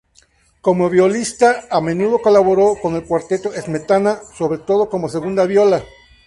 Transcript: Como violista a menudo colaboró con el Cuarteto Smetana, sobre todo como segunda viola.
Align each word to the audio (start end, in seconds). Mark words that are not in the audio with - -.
Como 0.65 0.89
violista 0.95 1.67
a 1.69 1.79
menudo 1.79 2.23
colaboró 2.23 2.73
con 2.81 2.95
el 2.95 3.03
Cuarteto 3.03 3.51
Smetana, 3.51 4.15
sobre 4.35 4.57
todo 4.57 4.89
como 4.89 5.09
segunda 5.09 5.45
viola. 5.45 5.83